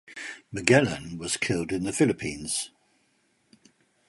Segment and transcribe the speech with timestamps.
[0.51, 2.71] Magellan was killed in the Philippines.